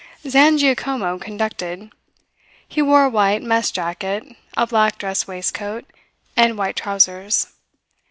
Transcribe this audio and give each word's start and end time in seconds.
Zangiacomo 0.27 1.19
conducted. 1.21 1.91
He 2.67 2.81
wore 2.81 3.03
a 3.03 3.09
white 3.11 3.43
mess 3.43 3.69
jacket, 3.69 4.23
a 4.57 4.65
black 4.65 4.97
dress 4.97 5.27
waistcoat, 5.27 5.85
and 6.35 6.57
white 6.57 6.75
trousers. 6.75 7.49